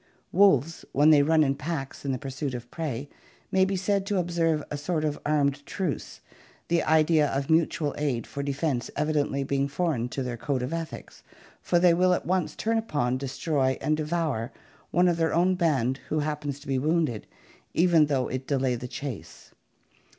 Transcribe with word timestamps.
Wolves, 0.31 0.83
when 0.93 1.11
they 1.11 1.21
run 1.21 1.43
in 1.43 1.53
packs 1.53 2.03
in 2.03 2.11
the 2.11 2.17
pursuit 2.17 2.55
of 2.55 2.71
prey, 2.71 3.07
may 3.51 3.65
be 3.65 3.75
said 3.75 4.03
to 4.07 4.17
observe 4.17 4.63
a 4.71 4.75
sort 4.75 5.05
of 5.05 5.19
armed 5.27 5.63
truce, 5.63 6.21
the 6.69 6.81
idea 6.81 7.29
of 7.31 7.51
mutual 7.51 7.93
aid 7.99 8.25
for 8.25 8.41
defense 8.41 8.89
evidently 8.95 9.43
being 9.43 9.67
foreign 9.67 10.09
to 10.09 10.23
their 10.23 10.37
code 10.37 10.63
of 10.63 10.73
ethics, 10.73 11.21
for 11.61 11.77
they 11.77 11.93
will 11.93 12.13
at 12.15 12.25
once 12.25 12.55
turn 12.55 12.79
upon, 12.79 13.19
destroy, 13.19 13.77
and 13.79 13.95
devour 13.97 14.51
one 14.89 15.07
of 15.07 15.17
their 15.17 15.35
own 15.35 15.53
band 15.53 15.99
who 16.09 16.21
happens 16.21 16.59
to 16.61 16.67
be 16.67 16.79
wounded, 16.79 17.27
even 17.75 18.07
though 18.07 18.27
it 18.27 18.47
delay 18.47 18.73
the 18.73 18.87
chase. 18.87 19.51